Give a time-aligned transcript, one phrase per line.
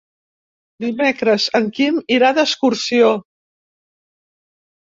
[0.85, 3.13] Dimecres en Quim irà d'excursió.